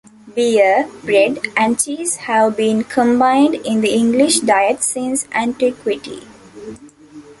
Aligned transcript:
Beer, 0.33 0.89
bread, 1.03 1.39
and 1.55 1.79
cheese 1.79 2.15
have 2.15 2.57
been 2.57 2.83
combined 2.83 3.53
in 3.53 3.81
the 3.81 3.93
English 3.93 4.39
diet 4.39 4.81
since 4.81 5.27
antiquity. 5.31 6.23